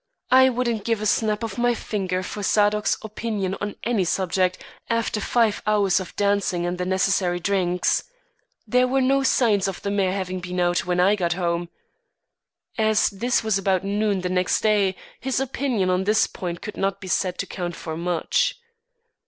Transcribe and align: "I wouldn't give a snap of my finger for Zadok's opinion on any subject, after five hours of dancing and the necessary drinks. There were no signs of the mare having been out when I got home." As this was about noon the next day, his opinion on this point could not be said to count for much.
"I 0.31 0.49
wouldn't 0.49 0.83
give 0.83 0.99
a 0.99 1.05
snap 1.05 1.43
of 1.43 1.59
my 1.59 1.75
finger 1.75 2.23
for 2.23 2.41
Zadok's 2.41 2.97
opinion 3.03 3.55
on 3.61 3.75
any 3.83 4.03
subject, 4.03 4.57
after 4.89 5.21
five 5.21 5.61
hours 5.67 5.99
of 5.99 6.15
dancing 6.15 6.65
and 6.65 6.79
the 6.79 6.85
necessary 6.87 7.39
drinks. 7.39 8.05
There 8.67 8.87
were 8.87 8.99
no 8.99 9.21
signs 9.21 9.67
of 9.67 9.83
the 9.83 9.91
mare 9.91 10.13
having 10.13 10.39
been 10.39 10.59
out 10.59 10.87
when 10.87 10.99
I 10.99 11.15
got 11.15 11.33
home." 11.33 11.69
As 12.79 13.11
this 13.11 13.43
was 13.43 13.59
about 13.59 13.83
noon 13.83 14.21
the 14.21 14.29
next 14.29 14.61
day, 14.61 14.95
his 15.19 15.39
opinion 15.39 15.91
on 15.91 16.05
this 16.05 16.25
point 16.25 16.61
could 16.63 16.77
not 16.77 16.99
be 16.99 17.07
said 17.07 17.37
to 17.37 17.45
count 17.45 17.75
for 17.75 17.95
much. 17.95 18.55